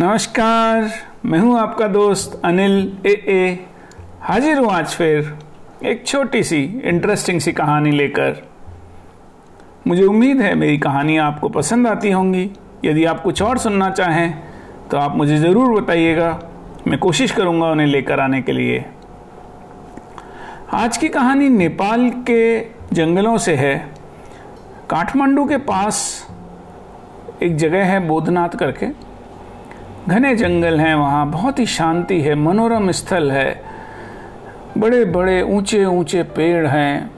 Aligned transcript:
नमस्कार, 0.00 0.90
मैं 1.26 1.38
हूँ 1.38 1.58
आपका 1.58 1.86
दोस्त 1.86 2.40
अनिल 2.44 3.06
ए 3.06 3.10
ए। 3.10 3.66
हाजिर 4.22 4.58
हूँ 4.58 4.70
आज 4.72 4.86
फिर 4.88 5.32
एक 5.84 6.06
छोटी 6.06 6.42
सी 6.42 6.62
इंटरेस्टिंग 6.84 7.40
सी 7.40 7.52
कहानी 7.52 7.90
लेकर। 7.90 8.36
मुझे 9.86 10.04
उम्मीद 10.04 10.40
है 10.40 10.54
मेरी 10.54 10.78
कहानियाँ 10.78 11.26
आपको 11.26 11.48
पसंद 11.48 11.86
आती 11.86 12.10
होंगी। 12.10 12.50
यदि 12.84 13.04
आप 13.04 13.22
कुछ 13.22 13.42
और 13.42 13.58
सुनना 13.58 13.90
चाहें 13.90 14.34
तो 14.90 14.98
आप 14.98 15.16
मुझे 15.16 15.36
ज़रूर 15.36 15.80
बताइएगा। 15.80 16.30
मैं 16.86 16.98
कोशिश 16.98 17.30
करूँगा 17.30 17.70
उन्हें 17.70 17.86
लेकर 17.86 18.20
आने 18.20 18.42
के 18.42 18.52
लिए। 18.52 18.84
आज 20.74 20.96
की 20.96 21.08
कहानी 21.08 21.48
नेपाल 21.48 22.08
के 22.30 22.60
जंगलों 22.94 23.36
से 23.38 23.56
है। 23.56 23.76
काठमांडू 24.90 25.46
के 25.46 25.56
पास 25.66 26.06
एक 27.42 27.56
जगह 27.56 27.84
है 27.84 28.00
बोधनाथ 28.08 28.58
करके। 28.58 29.07
घने 30.08 30.34
जंगल 30.36 30.80
हैं 30.80 30.94
वहाँ, 30.94 31.30
बहुत 31.30 31.58
ही 31.58 31.66
शांति 31.66 32.20
है, 32.20 32.34
मनोरम 32.34 32.90
स्थल 32.90 33.30
है। 33.30 33.62
बड़े 34.78 35.04
बड़े 35.04 35.40
ऊँचे 35.42 35.84
ऊँचे 35.84 36.22
पेड़ 36.36 36.66
हैं। 36.66 37.10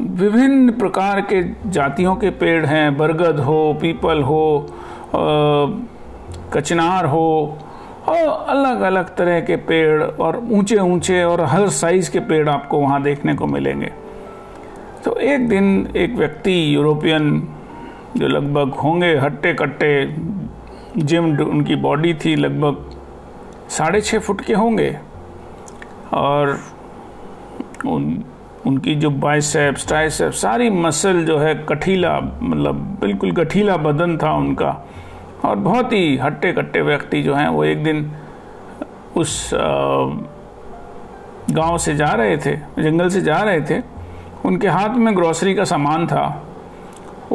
विभिन्न 0.00 0.72
प्रकार 0.72 1.20
के 1.32 1.42
जातियों 1.70 2.14
के 2.16 2.30
पेड़ 2.30 2.64
हैं, 2.66 2.96
बरगद 2.96 3.40
हो, 3.40 3.78
पीपल 3.80 4.22
हो 4.22 4.66
कचनार 6.54 7.06
हो 7.06 7.58
और 8.08 8.28
अलग 8.48 8.80
अलग 8.80 9.14
तरह 9.16 9.40
के 9.40 9.56
पेड़ 9.56 10.02
और 10.02 10.36
ऊँचे 10.52 10.76
ऊँचे 10.76 11.22
और 11.24 11.40
हर 11.40 11.68
साइज़ 11.68 12.10
के 12.10 12.20
पेड़ 12.20 12.48
आपको 12.48 12.78
वहाँ 12.78 13.02
देखने 13.02 13.34
को 13.34 13.46
मिलेंगे। 13.46 13.90
तो 15.04 15.16
एक 15.16 15.48
दिन 15.48 15.88
एक 15.96 16.14
व्यक्ति 16.14 16.74
यूरोपियन 16.74 17.48
जो 18.16 18.28
लगभग 18.28 18.74
होंगे 18.74 19.14
हट्टे 19.16 19.54
कट्टे 19.54 20.04
जिम 20.96 21.36
उनकी 21.40 21.76
बॉडी 21.76 22.14
थी 22.14 22.34
लगभग 22.36 22.90
साढ़े 23.70 24.00
छः 24.00 24.18
फुट 24.18 24.40
के 24.40 24.54
होंगे। 24.54 24.96
और 26.12 26.58
उन 27.86 28.24
उनकी 28.66 28.94
जो 28.94 29.10
बाइसेप्स, 29.10 29.86
ट्राइसेप्स, 29.86 30.40
सारी 30.42 30.70
मसल 30.70 31.24
जो 31.24 31.38
है 31.38 31.54
कठीला 31.68 32.18
मतलब 32.42 32.74
बिल्कुल 33.00 33.32
गठीला 33.32 33.76
बदन 33.76 34.16
था 34.18 34.32
उनका। 34.32 34.70
और 35.44 35.56
बहुत 35.56 35.92
ही 35.92 36.16
हट्टे 36.16 36.52
कट्टे 36.52 36.80
व्यक्ति 36.80 37.22
जो 37.22 37.34
हैं, 37.34 37.48
वो 37.48 37.64
एक 37.64 37.82
दिन 37.84 38.10
उस 39.16 39.50
गाँव 41.50 41.78
से 41.78 41.94
जा 41.96 42.08
रहे 42.08 42.36
थे, 42.36 42.56
जंगल 42.56 43.08
से 43.08 43.20
जा 43.20 43.38
रहे 43.38 43.60
थे। 43.60 43.82
उनके 44.44 44.68
हाथ 44.68 44.96
में 44.96 45.14
ग्रॉसरी 45.16 45.54
का 45.54 45.64
सामान 45.64 46.06
था। 46.06 46.24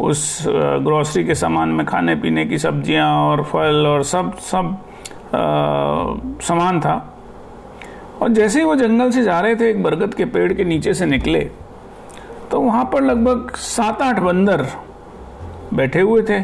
उस 0.01 0.43
ग्रॉसरी 0.47 1.23
के 1.23 1.35
सामान 1.35 1.69
में 1.69 1.85
खाने, 1.85 2.15
पीने 2.15 2.45
की 2.45 2.57
सब्ज़ियाँ 2.57 3.11
और 3.21 3.43
फल 3.43 3.85
और 3.87 4.03
सब 4.05 4.37
सब 4.41 4.77
सामान 6.41 6.79
था। 6.81 6.95
और 8.21 8.29
जैसे 8.29 8.59
ही 8.59 8.65
वो 8.65 8.75
जंगल 8.75 9.11
से 9.11 9.23
जा 9.23 9.39
रहे 9.39 9.55
थे, 9.55 9.69
एक 9.69 9.83
बरगद 9.83 10.13
के 10.13 10.25
पेड़ 10.25 10.53
के 10.53 10.63
नीचे 10.63 10.93
से 10.93 11.05
निकले 11.05 11.39
तो 12.51 12.59
वहाँ 12.61 12.83
पर 12.93 13.03
लगभग 13.03 13.55
सात 13.55 14.01
आठ 14.01 14.19
बंदर 14.19 14.65
बैठे 15.73 16.01
हुए 16.01 16.21
थे। 16.23 16.39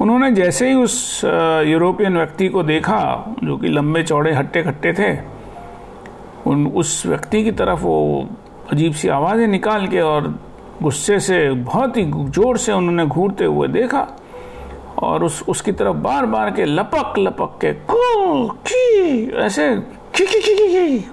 उन्होंने 0.00 0.30
जैसे 0.32 0.68
ही 0.68 0.74
उस 0.74 1.20
यूरोपियन 1.66 2.16
व्यक्ति 2.16 2.48
को 2.48 2.62
देखा, 2.62 3.34
जो 3.44 3.56
कि 3.56 3.68
लंबे 3.68 4.02
चौड़े 4.02 4.32
हट्टे 4.34 4.62
खट्टे 4.62 4.92
थे, 4.92 5.12
उन, 6.46 6.66
उस 6.66 7.06
व्यक्ति 7.06 7.42
की 7.44 7.52
तरफ़ 7.52 7.80
वो 7.80 8.28
अजीब 8.72 8.92
सी 8.92 9.08
आवाज़ें 9.08 9.46
निकाल 9.48 9.86
के 9.86 10.00
और 10.00 10.28
गुस्से 10.82 11.18
से, 11.20 11.50
बहुत 11.50 11.96
ही 11.96 12.04
ज़ोर 12.04 12.56
से 12.58 12.72
उन्होंने 12.72 13.06
घूरते 13.06 13.44
हुए 13.44 13.68
देखा 13.68 14.06
और 14.98 15.24
उस, 15.24 15.42
उसकी 15.48 15.72
तरफ़ 15.72 15.96
बार 15.96 16.26
बार 16.26 16.50
के 16.50 16.64
लपक 16.64 17.18
लपक 17.18 17.58
के 17.60 17.72
कू 17.72 18.48
की, 18.48 19.30
ऐसे 19.36 19.74
की 19.76 20.26
की 20.26 20.40
की 20.40 20.54
की 20.68 21.04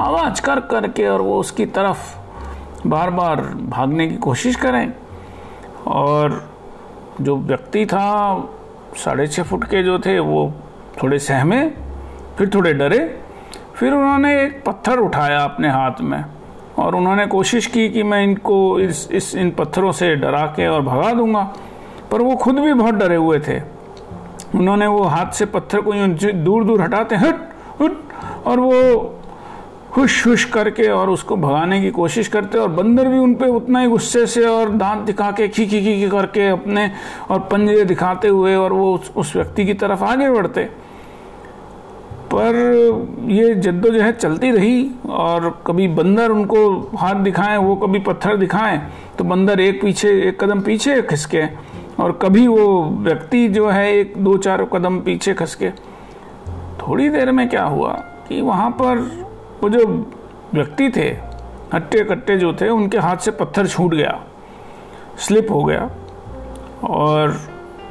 आवाज़ 0.00 0.42
कर 0.42 0.60
कर 0.60 0.88
के 0.88 1.08
और 1.08 1.20
वो 1.20 1.38
उसकी 1.40 1.66
तरफ़ 1.66 2.88
बार 2.88 3.10
बार 3.10 3.40
भागने 3.68 4.08
की 4.08 4.16
कोशिश 4.16 4.56
करें। 4.56 4.92
और 5.86 6.50
जो 7.20 7.36
व्यक्ति 7.36 7.86
था, 7.86 8.48
साढ़े 8.96 9.26
छः 9.26 9.42
फुट 9.42 9.64
के 9.64 9.82
जो 9.82 9.98
थे, 9.98 10.18
वो 10.18 10.52
थोड़े 11.02 11.18
सहमे, 11.18 11.68
फिर 12.38 12.50
थोड़े 12.54 12.72
डरे, 12.72 12.98
फिर 13.74 13.92
उन्होंने 13.92 14.42
एक 14.42 14.62
पत्थर 14.64 14.98
उठाया 14.98 15.44
अपने 15.44 15.68
हाथ 15.68 16.00
में। 16.00 16.24
और 16.78 16.94
उन्होंने 16.94 17.26
कोशिश 17.26 17.66
की 17.66 17.88
कि 17.88 18.02
मैं 18.02 18.22
इनको 18.24 18.80
इस 18.80 19.08
इस 19.12 19.34
इन 19.34 19.50
पत्थरों 19.50 19.92
से 19.92 20.14
डरा 20.16 20.46
के 20.46 20.66
और 20.66 20.82
भगा 20.82 21.12
दूँगा। 21.12 21.54
पर 22.10 22.22
वो 22.22 22.36
खुद 22.36 22.58
भी 22.58 22.72
बहुत 22.72 22.94
डरे 22.94 23.16
हुए 23.16 23.38
थे। 23.38 23.60
उन्होंने 24.54 24.86
वो 24.86 25.02
हाथ 25.02 25.32
से 25.32 25.46
पत्थर 25.46 25.80
को 25.80 25.92
दूर 26.32 26.64
दूर 26.64 26.80
हटाते 26.80 27.16
हट 27.16 27.34
हट 27.82 27.92
और 28.46 28.60
वो 28.60 28.72
हुश 29.96 30.26
हुश 30.26 30.44
करके 30.44 30.88
और 30.88 31.10
उसको 31.10 31.36
भगाने 31.36 31.80
की 31.80 31.90
कोशिश 31.90 32.28
करते 32.28 32.58
और 32.58 32.68
बंदर 32.68 33.08
भी 33.08 33.18
उन 33.18 33.34
पर 33.34 33.46
उतना 33.46 33.80
ही 33.80 33.86
गुस्से 33.86 34.26
से 34.26 34.44
और 34.44 34.70
दांत 34.70 34.98
दिखा 34.98 35.30
के 35.30 35.48
खी 35.48 35.66
खी 35.66 35.80
खी 35.80 36.08
करके 36.10 36.48
अपने 36.48 36.90
और 37.30 37.38
पंजे 37.38 37.84
दिखाते 37.84 38.28
हुए 38.28 38.54
और 38.54 38.72
वो 38.72 38.94
उस, 38.94 39.12
उस 39.16 39.36
व्यक्ति 39.36 39.64
की 39.64 39.74
तरफ़ 39.74 40.04
आगे 40.04 40.30
बढ़ते। 40.30 40.91
पर 42.34 42.54
ये 43.30 43.54
जद्दोजहद 43.54 44.14
चलती 44.14 44.50
रही 44.50 44.90
और 45.10 45.48
कभी 45.66 45.88
बंदर 45.90 46.30
उनको 46.30 46.68
हाथ 46.96 47.14
दिखाएँ, 47.14 47.56
वो 47.56 47.74
कभी 47.76 47.98
पत्थर 47.98 48.36
दिखाएँ 48.36 48.80
तो 49.18 49.24
बंदर 49.24 49.60
एक 49.60 49.80
पीछे, 49.82 50.10
एक 50.28 50.42
कदम 50.44 50.60
पीछे 50.60 51.00
खिसके 51.02 51.42
और 52.00 52.12
कभी 52.22 52.46
वो 52.46 52.82
व्यक्ति 53.00 53.48
जो 53.48 53.68
है 53.68 53.92
एक, 53.92 54.14
दो, 54.18 54.36
चार 54.36 54.64
कदम 54.72 54.98
पीछे 55.00 55.34
खसके। 55.34 55.70
थोड़ी 56.80 57.08
देर 57.08 57.30
में 57.32 57.48
क्या 57.48 57.64
हुआ 57.64 57.92
कि 58.28 58.40
वहाँ 58.40 58.70
पर 58.72 58.98
वो 59.62 59.68
जो 59.68 59.86
व्यक्ति 60.54 60.88
थे 60.90 61.08
हट्टे 61.74 62.04
कट्टे 62.04 62.36
जो 62.38 62.52
थे, 62.52 62.68
उनके 62.68 62.98
हाथ 62.98 63.16
से 63.16 63.30
पत्थर 63.30 63.66
छूट 63.66 63.94
गया, 63.94 64.18
स्लिप 65.18 65.50
हो 65.50 65.62
गया 65.64 65.90
और 66.84 67.38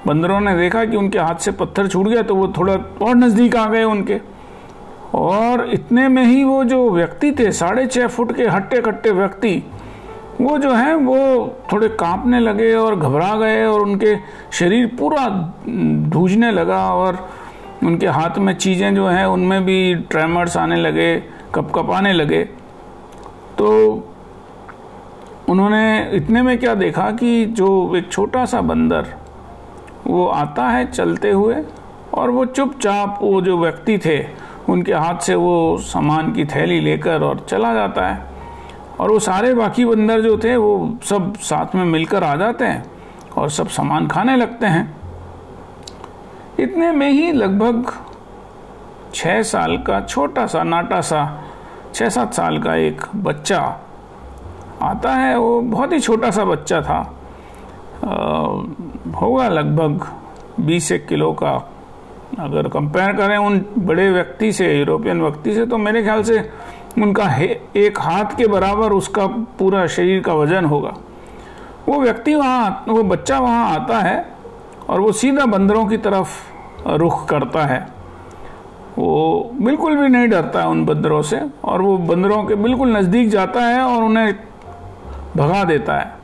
बंदरों 0.08 0.40
ने 0.40 0.56
देखा 0.58 0.84
कि 0.86 0.98
उनके 0.98 1.20
हाथ 1.20 1.36
से 1.36 1.52
पत्थर 1.54 1.88
छूट 1.88 2.08
गया 2.08 2.22
तो 2.22 2.36
वो 2.36 2.48
थोड़ा 2.58 2.74
और 3.02 3.16
नज़दीक 3.16 3.56
आ 3.56 3.66
गए 3.70 3.84
उनके। 3.84 4.20
और 5.16 5.70
इतने 5.70 6.08
में 6.08 6.24
ही 6.24 6.44
वो 6.44 6.64
जो 6.64 6.90
व्यक्ति 6.90 7.32
थे, 7.32 7.52
साढ़े 7.52 7.86
छः 7.88 8.08
फुट 8.08 8.36
के 8.36 8.48
हट्टे 8.48 8.82
कट्टे 8.82 9.12
व्यक्ति, 9.12 9.64
वो 10.42 10.58
जो 10.58 10.72
हैं, 10.74 10.94
वो 10.96 11.56
थोड़े 11.72 11.88
कांपने 11.90 12.40
लगे 12.40 12.74
और 12.74 12.96
घबरा 12.96 13.36
गए 13.36 13.66
और 13.66 13.82
उनके 13.82 14.16
शरीर 14.52 14.86
पूरा 15.00 15.28
धूजने 16.10 16.52
लगा 16.52 16.84
और 16.94 17.28
उनके 17.84 18.08
हाथ 18.08 18.38
में 18.38 18.54
चीज़ें 18.56 18.94
जो 18.96 19.08
हैं, 19.08 19.26
उनमें 19.26 19.64
भी 19.66 19.94
ट्रेमर्स 20.10 20.58
आने 20.58 20.76
लगे 20.76 21.16
कप 21.56 21.72
कप 21.76 21.92
आने 21.92 22.14
लगे। 22.14 22.44
तो 23.58 23.70
उन्होंने 25.50 26.12
इतने 26.14 26.42
में 26.42 26.58
क्या 26.60 26.76
देखा 26.76 27.10
कि 27.12 27.46
जो 27.46 27.96
एक 27.96 28.12
छोटा 28.12 28.46
सा 28.46 28.62
बंदर, 28.62 29.08
वो 30.08 30.28
आता 30.28 30.68
है 30.70 30.86
चलते 30.92 31.32
हुए 31.32 31.56
और 32.14 32.30
वो 32.30 32.46
चुपचाप 32.46 33.20
वो 33.22 33.42
जो 33.42 33.58
व्यक्ति 33.58 33.98
थे 33.98 34.18
उनके 34.72 34.94
हाथ 34.94 35.20
से 35.20 35.36
वो 35.36 35.78
सामान 35.78 36.32
की 36.34 36.46
थैली 36.46 36.80
लेकर 36.80 37.24
और 37.24 37.46
चला 37.50 37.74
जाता 37.74 38.08
है। 38.08 38.26
और 39.00 39.12
वो 39.12 39.20
सारे 39.20 39.54
बाकी 39.54 39.86
बंदर 39.86 40.22
जो 40.22 40.38
थे 40.38 40.56
वो 40.56 40.98
सब 41.04 41.34
साथ 41.36 41.76
में 41.76 41.86
मिलकर 41.86 42.24
आ 42.24 42.36
जाते 42.36 42.66
हैं 42.66 42.86
और 43.38 43.50
सब 43.50 43.68
सामान 43.68 44.08
खाने 44.08 44.36
लगते 44.36 44.66
हैं। 44.66 45.02
इतने 46.60 46.92
में 46.92 47.10
ही 47.10 47.32
लगभग 47.32 47.94
छः 49.14 49.42
साल 49.42 49.78
का 49.78 50.02
छोटा 50.02 50.48
सा 50.48 50.64
नाटा 50.64 51.02
सा 51.02 51.44
छः 51.94 52.10
सात 52.10 52.34
साल 52.34 52.60
का 52.60 52.76
एक 52.76 53.02
बच्चा 53.16 53.60
आता 54.82 55.14
है। 55.14 55.38
वो 55.38 55.62
बहुत 55.62 55.94
ही 55.94 56.00
छोटा 56.00 56.32
सा 56.32 56.46
बच्चा 56.46 56.82
था। 56.82 57.00
आ, 58.04 58.16
होगा 59.20 59.48
लगभग 59.50 60.08
बीस 60.60 60.92
एक 60.92 61.08
किलो 61.08 61.32
का 61.34 61.71
अगर 62.40 62.68
कंपेयर 62.70 63.12
करें 63.14 63.38
उन 63.38 63.60
बड़े 63.78 64.10
व्यक्ति 64.10 64.52
से 64.54 64.74
यूरोपियन 64.80 65.22
व्यक्ति 65.22 65.54
से 65.54 65.66
तो 65.66 65.78
मेरे 65.78 66.04
ख्याल 66.04 66.24
से 66.24 66.40
उनका 66.98 67.26
एक 67.78 68.00
हाथ 68.00 68.36
के 68.38 68.48
बराबर 68.48 68.92
उसका 68.92 69.26
पूरा 69.60 69.86
शरीर 69.88 70.22
का 70.24 70.34
वज़न 70.34 70.66
होगा। 70.66 70.94
वो 71.88 72.00
व्यक्ति 72.00 72.36
वहाँ, 72.36 72.86
वो 72.88 73.04
बच्चा 73.04 73.40
वहाँ 73.40 73.74
आता 73.74 74.00
है 74.00 74.26
और 74.90 75.00
वो 75.00 75.12
सीधा 75.12 75.46
बंदरों 75.46 75.86
की 75.86 75.98
तरफ़ 75.98 76.90
रुख 76.90 77.28
करता 77.30 77.66
है। 77.66 77.80
वो 78.98 79.52
बिल्कुल 79.62 79.96
भी 79.98 80.08
नहीं 80.08 80.28
डरता 80.28 80.62
है 80.62 80.68
उन 80.68 80.86
बंदरों 80.86 81.22
से 81.22 81.40
और 81.64 81.82
वो 81.82 81.98
बंदरों 81.98 82.44
के 82.44 82.56
बिल्कुल 82.56 82.96
नज़दीक 82.98 83.30
जाता 83.30 83.62
है 83.62 83.82
और 83.82 84.04
उन्हें 84.04 84.34
भगा 85.38 85.64
देता 85.64 85.98
है। 86.00 86.21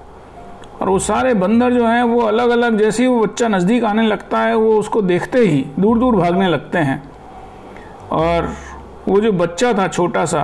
और 0.88 0.92
वो 0.92 1.00
सारे 1.00 1.34
बंदर 1.34 1.74
जो 1.74 1.86
हैं, 1.86 2.04
वो 2.04 2.20
अलग 2.22 2.50
अलग 2.50 2.78
जैसे 2.80 3.04
ही 3.04 3.08
वो 3.10 3.20
बच्चा 3.20 3.48
नज़दीक 3.48 3.84
आने 3.84 4.02
लगता 4.02 4.40
है, 4.40 4.56
वो 4.56 4.78
उसको 4.80 5.02
देखते 5.02 5.40
ही 5.40 5.66
दूर 5.80 5.98
दूर 6.00 6.16
भागने 6.16 6.48
लगते 6.48 6.80
हैं। 6.80 7.02
और 8.12 8.48
वो 9.08 9.20
जो 9.22 9.32
बच्चा 9.32 9.74
था 9.74 9.88
छोटा 9.88 10.24
सा 10.26 10.44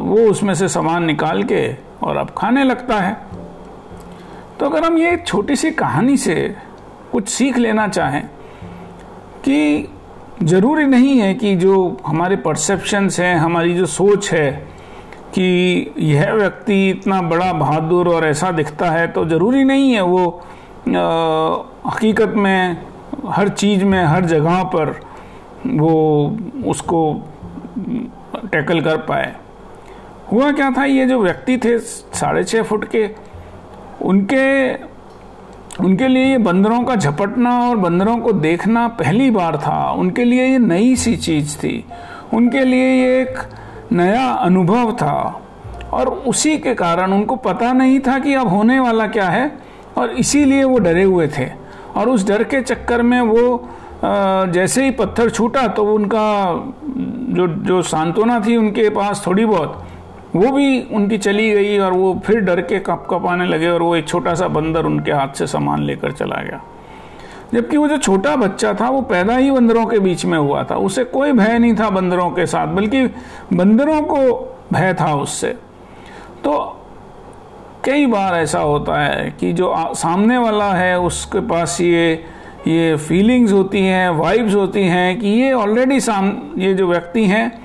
वो 0.00 0.28
उसमें 0.30 0.54
से 0.54 0.68
सामान 0.68 1.04
निकाल 1.04 1.42
के 1.42 1.66
और 2.02 2.16
अब 2.16 2.30
खाने 2.38 2.64
लगता 2.64 3.00
है। 3.00 3.16
तो 4.60 4.66
अगर 4.66 4.84
हम 4.84 4.98
ये 4.98 5.16
छोटी 5.26 5.56
सी 5.56 5.70
कहानी 5.72 6.16
से 6.16 6.34
कुछ 7.12 7.28
सीख 7.28 7.58
लेना 7.58 7.88
चाहें 7.88 8.22
कि 9.44 9.88
ज़रूरी 10.42 10.84
नहीं 10.86 11.18
है 11.20 11.34
कि 11.34 11.54
जो 11.56 11.74
हमारे 12.06 12.36
परसेप्शंस 12.36 13.20
हैं, 13.20 13.36
हमारी 13.36 13.74
जो 13.74 13.86
सोच 13.86 14.32
है 14.32 14.66
कि 15.34 15.90
यह 15.98 16.32
व्यक्ति 16.32 16.90
इतना 16.90 17.20
बड़ा 17.22 17.52
बहादुर 17.52 18.08
और 18.08 18.24
ऐसा 18.24 18.50
दिखता 18.50 18.90
है 18.90 19.06
तो 19.06 19.24
ज़रूरी 19.24 19.64
नहीं 19.64 19.92
है 19.92 20.02
वो 20.02 20.26
आ, 20.88 21.90
हकीकत 21.90 22.32
में 22.36 22.76
हर 23.28 23.48
चीज़ 23.48 23.84
में 23.84 24.04
हर 24.04 24.24
जगह 24.24 24.62
पर 24.64 24.90
वो 25.66 25.92
उसको 26.66 27.00
टैकल 28.52 28.80
कर 28.80 28.96
पाए। 28.96 29.34
हुआ 30.32 30.50
क्या 30.52 30.70
था 30.70 30.84
ये 30.84 31.06
जो 31.06 31.22
व्यक्ति 31.22 31.56
थे 31.58 31.78
साढ़े 31.78 32.44
छः 32.44 32.62
फुट 32.62 32.84
के 32.84 33.08
उनके 34.02 34.74
उनके 35.84 36.08
लिए 36.08 36.24
ये 36.24 36.38
बंदरों 36.38 36.82
का 36.84 36.94
झपटना 36.96 37.58
और 37.70 37.76
बंदरों 37.76 38.16
को 38.18 38.32
देखना 38.32 38.86
पहली 38.88 39.30
बार 39.30 39.56
था। 39.56 39.90
उनके 39.90 40.24
लिए 40.24 40.46
ये 40.46 40.58
नई 40.58 40.96
सी 40.96 41.16
चीज़ 41.16 41.56
थी। 41.58 41.84
उनके 42.34 42.64
लिए 42.64 42.92
ये 42.94 43.20
एक 43.22 43.38
नया 43.94 44.26
अनुभव 44.26 44.92
था 44.92 45.40
और 45.92 46.08
उसी 46.08 46.56
के 46.58 46.74
कारण 46.74 47.12
उनको 47.12 47.36
पता 47.36 47.72
नहीं 47.72 47.98
था 48.00 48.18
कि 48.18 48.34
अब 48.34 48.48
होने 48.48 48.78
वाला 48.80 49.06
क्या 49.06 49.28
है 49.28 49.50
और 49.98 50.10
इसीलिए 50.10 50.64
वो 50.64 50.78
डरे 50.78 51.02
हुए 51.02 51.28
थे। 51.28 51.48
और 51.96 52.08
उस 52.08 52.26
डर 52.28 52.42
के 52.44 52.60
चक्कर 52.62 53.02
में 53.02 53.20
वो 53.20 53.68
जैसे 54.04 54.84
ही 54.84 54.90
पत्थर 54.90 55.30
छूटा 55.30 55.66
तो 55.68 55.84
उनका, 55.94 56.24
जो 57.28 57.46
जो 57.46 57.82
सांत्वना 57.82 58.40
थी 58.40 58.56
उनके 58.56 58.88
पास 58.90 59.22
थोड़ी 59.26 59.44
बहुत, 59.44 59.82
वो 60.36 60.50
भी 60.52 60.82
उनकी 60.92 61.18
चली 61.18 61.50
गई 61.50 61.78
और 61.78 61.92
वो 61.92 62.14
फिर 62.26 62.40
डर 62.40 62.60
के 62.60 62.78
कप 62.78 63.06
कप 63.10 63.26
आने 63.26 63.46
लगे 63.46 63.68
और 63.68 63.82
वो 63.82 63.94
एक 63.96 64.08
छोटा 64.08 64.34
सा 64.34 64.48
बंदर 64.48 64.86
उनके 64.86 65.12
हाथ 65.12 65.28
से 65.28 65.46
सामान 65.46 65.82
लेकर 65.82 66.12
चला 66.12 66.42
गया। 66.42 66.60
जबकि 67.52 67.76
वो 67.76 67.88
जो 67.88 67.96
छोटा 67.98 68.36
बच्चा 68.36 68.72
था, 68.74 68.88
वो 68.88 69.00
पैदा 69.02 69.36
ही 69.36 69.50
बंदरों 69.50 69.84
के 69.86 69.98
बीच 69.98 70.24
में 70.24 70.38
हुआ 70.38 70.62
था। 70.64 70.76
उसे 70.76 71.04
कोई 71.04 71.32
भय 71.32 71.58
नहीं 71.58 71.74
था 71.74 71.90
बंदरों 71.90 72.30
के 72.30 72.46
साथ, 72.46 72.66
बल्कि 72.66 73.06
बंदरों 73.52 74.00
को 74.02 74.16
भय 74.72 74.94
था 74.94 75.14
उससे। 75.14 75.48
तो 76.44 76.80
कई 77.84 78.06
बार 78.06 78.34
ऐसा 78.34 78.58
होता 78.58 79.00
है 79.00 79.30
कि 79.30 79.52
जो 79.52 79.74
सामने 79.94 80.38
वाला 80.38 80.72
है, 80.72 80.98
उसके 81.00 81.40
पास 81.40 81.80
ये 81.80 82.24
ये 82.66 82.96
फीलिंग्स 82.96 83.52
होती 83.52 83.80
हैं 83.80 84.08
वाइब्स 84.08 84.54
होती 84.54 84.82
हैं 84.82 85.18
कि 85.18 85.28
ये 85.28 85.52
ऑलरेडी 85.52 86.00
साम, 86.00 86.32
ये 86.58 86.74
जो 86.74 86.86
व्यक्ति 86.88 87.24
हैं, 87.24 87.60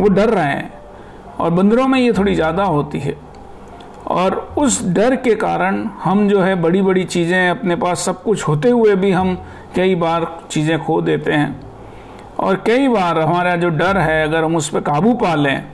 वो 0.00 0.08
डर 0.08 0.28
रहे 0.28 0.44
हैं। 0.44 0.72
और 1.40 1.50
बंदरों 1.50 1.86
में 1.88 1.98
ये 2.00 2.12
थोड़ी 2.12 2.34
ज़्यादा 2.34 2.64
होती 2.64 2.98
है। 2.98 3.16
और 4.10 4.34
उस 4.58 4.82
डर 4.88 5.14
के 5.16 5.34
कारण 5.36 5.84
हम 6.02 6.28
जो 6.28 6.40
है 6.40 6.54
बड़ी 6.62 6.82
बड़ी 6.82 7.04
चीज़ें 7.04 7.50
अपने 7.50 7.76
पास 7.76 8.04
सब 8.06 8.22
कुछ 8.22 8.46
होते 8.48 8.70
हुए 8.70 8.94
भी 8.96 9.10
हम 9.12 9.34
कई 9.76 9.94
बार 9.94 10.26
चीज़ें 10.50 10.78
खो 10.78 11.00
देते 11.02 11.32
हैं। 11.32 11.60
और 12.38 12.56
कई 12.66 12.88
बार 12.88 13.18
हमारा 13.18 13.54
जो 13.56 13.68
डर 13.70 13.98
है, 13.98 14.22
अगर 14.22 14.44
हम 14.44 14.56
उस 14.56 14.68
पर 14.68 14.80
काबू 14.80 15.12
पा 15.14 15.34
लें 15.34 15.64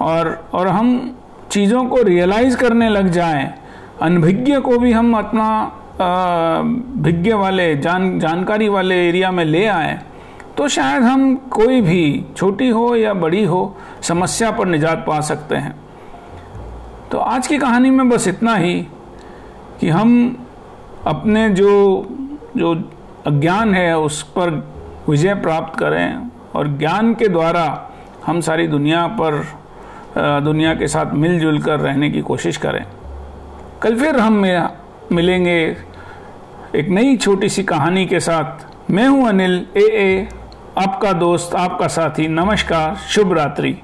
और 0.00 0.28
और 0.52 0.68
हम 0.68 1.16
चीज़ों 1.50 1.84
को 1.84 2.02
रियलाइज़ 2.02 2.56
करने 2.56 2.88
लग 2.88 3.08
जाएँ, 3.10 3.52
अनभिज्ञ 4.02 4.58
को 4.58 4.78
भी 4.78 4.92
हम 4.92 5.16
अपना 5.18 5.48
भिज्ञ 7.02 7.32
वाले, 7.32 7.74
जान, 7.76 8.18
जानकारी 8.20 8.68
वाले 8.68 8.96
एरिया 9.08 9.30
में 9.30 9.44
ले 9.44 9.66
आए 9.66 9.98
तो 10.56 10.68
शायद 10.68 11.02
हम 11.02 11.34
कोई 11.50 11.80
भी 11.80 12.24
छोटी 12.36 12.68
हो 12.68 12.94
या 12.96 13.12
बड़ी 13.16 13.44
हो, 13.44 13.76
समस्या 14.02 14.50
पर 14.50 14.66
निजात 14.66 15.04
पा 15.06 15.20
सकते 15.22 15.56
हैं। 15.56 15.74
तो 17.10 17.18
आज 17.18 17.46
की 17.46 17.56
कहानी 17.58 17.90
में 17.90 18.08
बस 18.08 18.26
इतना 18.28 18.54
ही 18.56 18.74
कि 19.80 19.88
हम 19.88 20.10
अपने 21.06 21.48
जो 21.50 21.70
जो 22.56 22.74
अज्ञान 23.26 23.74
है, 23.74 23.98
उस 23.98 24.22
पर 24.22 24.50
विजय 25.08 25.34
प्राप्त 25.34 25.78
करें 25.78 26.30
और 26.54 26.68
ज्ञान 26.78 27.14
के 27.14 27.28
द्वारा 27.28 27.90
हम 28.26 28.40
सारी 28.40 28.66
दुनिया 28.66 29.06
पर 29.20 29.42
दुनिया 30.44 30.74
के 30.74 30.88
साथ 30.88 31.12
मिलजुल 31.14 31.60
कर 31.62 31.80
रहने 31.80 32.10
की 32.10 32.20
कोशिश 32.20 32.56
करें। 32.56 32.84
कल 33.82 33.98
फिर 34.00 34.18
हम 34.18 34.44
मिलेंगे 35.12 35.58
एक 36.74 36.88
नई 36.88 37.16
छोटी 37.16 37.48
सी 37.48 37.62
कहानी 37.64 38.06
के 38.06 38.20
साथ। 38.20 38.90
मैं 38.90 39.08
हूँ 39.08 39.28
अनिल, 39.28 39.66
ए 39.76 39.86
ए, 39.98 40.28
आपका 40.78 41.12
दोस्त, 41.12 41.54
आपका 41.54 41.88
साथी, 41.88 42.28
नमस्कार, 42.28 42.96
शुभ 42.96 43.32
रात्रि। 43.32 43.78